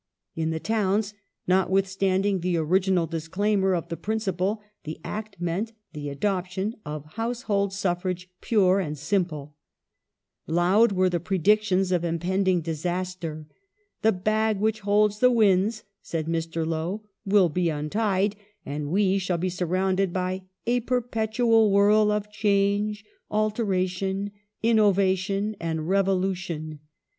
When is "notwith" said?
1.47-1.85